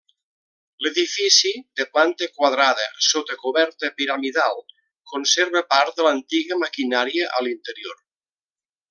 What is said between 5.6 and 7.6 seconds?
part de l'antiga maquinària a